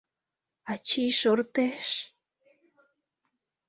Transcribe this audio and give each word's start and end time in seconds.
Ачий 0.71 1.11
шортеш... 1.19 1.87